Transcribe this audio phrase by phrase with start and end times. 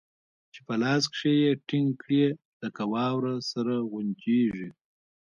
[0.53, 2.25] چې په لاس کښې يې ټينګ کړې
[2.61, 4.69] لکه واوره سره غونجېږي.